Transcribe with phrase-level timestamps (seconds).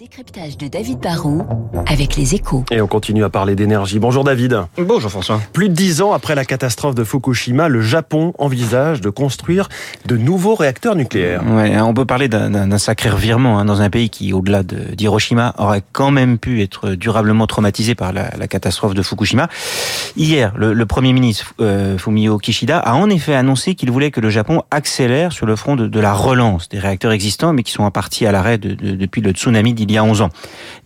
[0.00, 1.46] décryptage de David Barrault
[1.86, 2.64] avec les échos.
[2.72, 4.00] Et on continue à parler d'énergie.
[4.00, 4.62] Bonjour David.
[4.76, 5.40] Bonjour François.
[5.52, 9.68] Plus de dix ans après la catastrophe de Fukushima, le Japon envisage de construire
[10.06, 11.44] de nouveaux réacteurs nucléaires.
[11.46, 15.84] Ouais, on peut parler d'un sacré revirement hein, dans un pays qui, au-delà d'Hiroshima, aurait
[15.92, 19.48] quand même pu être durablement traumatisé par la, la catastrophe de Fukushima.
[20.16, 24.20] Hier, le, le Premier ministre euh, Fumio Kishida a en effet annoncé qu'il voulait que
[24.20, 27.70] le Japon accélère sur le front de, de, la relance des réacteurs existants, mais qui
[27.70, 30.30] sont en partie à l'arrêt de, depuis le tsunami d'il y a 11 ans.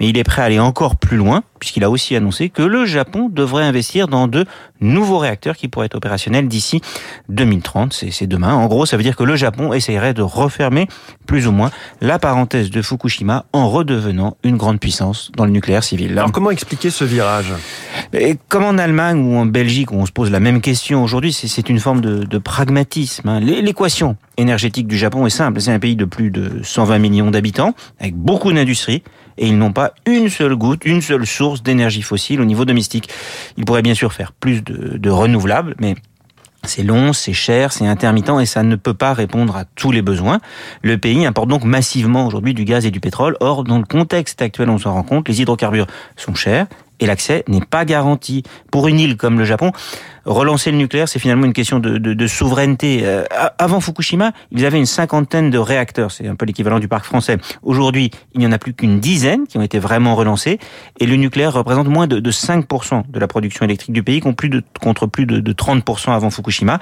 [0.01, 2.87] Mais il est prêt à aller encore plus loin, puisqu'il a aussi annoncé que le
[2.87, 4.47] Japon devrait investir dans de
[4.81, 6.81] nouveaux réacteurs qui pourraient être opérationnels d'ici
[7.29, 8.05] 2030.
[8.11, 8.55] C'est demain.
[8.55, 10.89] En gros, ça veut dire que le Japon essayerait de refermer
[11.27, 15.85] plus ou moins la parenthèse de Fukushima en redevenant une grande puissance dans le nucléaire
[15.85, 16.13] civil.
[16.13, 17.53] Alors comment expliquer ce virage?
[18.13, 21.33] Et Comme en Allemagne ou en Belgique, où on se pose la même question aujourd'hui,
[21.33, 23.29] c'est une forme de, de pragmatisme.
[23.29, 23.41] Hein.
[23.41, 25.61] L'équation énergétique du Japon est simple.
[25.61, 29.03] C'est un pays de plus de 120 millions d'habitants, avec beaucoup d'industries,
[29.37, 33.09] et ils n'ont pas une seule goutte, une seule source d'énergie fossile au niveau domestique.
[33.57, 35.95] Ils pourraient bien sûr faire plus de, de renouvelables, mais
[36.65, 40.03] c'est long, c'est cher, c'est intermittent et ça ne peut pas répondre à tous les
[40.03, 40.41] besoins.
[40.83, 43.37] Le pays importe donc massivement aujourd'hui du gaz et du pétrole.
[43.41, 46.67] Or, dans le contexte actuel, on s'en rend compte, les hydrocarbures sont chers
[47.01, 48.43] et l'accès n'est pas garanti.
[48.71, 49.73] Pour une île comme le Japon,
[50.25, 53.01] relancer le nucléaire, c'est finalement une question de, de, de souveraineté.
[53.03, 53.25] Euh,
[53.59, 57.39] avant Fukushima, ils avaient une cinquantaine de réacteurs, c'est un peu l'équivalent du parc français.
[57.63, 60.59] Aujourd'hui, il n'y en a plus qu'une dizaine qui ont été vraiment relancés,
[61.01, 64.37] et le nucléaire représente moins de, de 5% de la production électrique du pays, contre
[64.37, 66.79] plus de, contre plus de, de 30% avant Fukushima.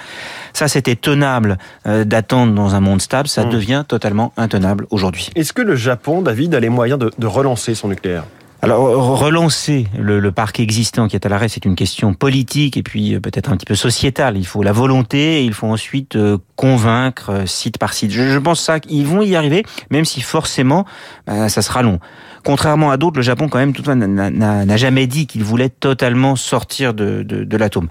[0.52, 3.50] Ça, c'était tenable euh, d'attendre dans un monde stable, ça mmh.
[3.50, 5.30] devient totalement intenable aujourd'hui.
[5.34, 8.24] Est-ce que le Japon, David, a les moyens de relancer son nucléaire?
[8.66, 12.82] Alors relancer le, le, parc existant qui est à l'arrêt, c'est une question politique et
[12.82, 14.36] puis euh, peut-être un petit peu sociétale.
[14.36, 18.10] Il faut la volonté et il faut ensuite euh, convaincre euh, site par site.
[18.10, 20.84] Je, je pense ça qu'ils vont y arriver, même si forcément
[21.26, 22.00] bah, ça sera long.
[22.44, 27.22] Contrairement à d'autres, le Japon quand même n'a jamais dit qu'il voulait totalement sortir de,
[27.22, 27.88] de, de l'atome.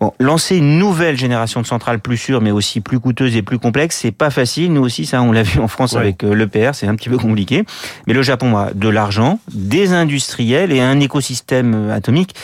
[0.00, 3.58] Bon, lancer une nouvelle génération de centrales plus sûres, mais aussi plus coûteuses et plus
[3.58, 4.72] complexes, c'est pas facile.
[4.72, 6.00] Nous aussi, ça, on l'a vu en France ouais.
[6.00, 7.64] avec euh, l'EPR, c'est un petit peu compliqué.
[8.06, 12.34] Mais le Japon a de l'argent, des industriels et un écosystème euh, atomique,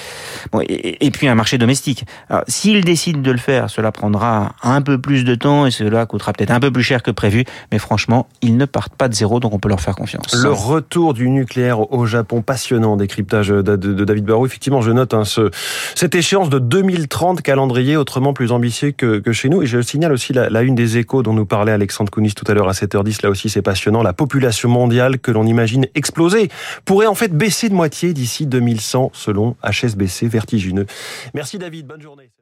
[0.52, 2.04] bon, et, et puis un marché domestique.
[2.48, 6.32] S'il décide de le faire, cela prendra un peu plus de temps et cela coûtera
[6.32, 7.44] peut-être un peu plus cher que prévu.
[7.70, 10.34] Mais franchement, ils ne partent pas de zéro, donc on peut leur faire confiance.
[10.34, 14.46] Le retour du nucléaire au Japon, passionnant décryptage de, de, de David Barrault.
[14.46, 15.50] Effectivement, je note hein, ce,
[15.94, 19.62] cette échéance de 2030 calendrier autrement plus ambitieux que, chez nous.
[19.62, 22.50] Et je signale aussi la, la, une des échos dont nous parlait Alexandre Kounis tout
[22.50, 23.22] à l'heure à 7h10.
[23.22, 24.02] Là aussi, c'est passionnant.
[24.02, 26.48] La population mondiale que l'on imagine exploser
[26.84, 30.86] pourrait en fait baisser de moitié d'ici 2100 selon HSBC vertigineux.
[31.34, 31.86] Merci David.
[31.86, 32.34] Bonne journée.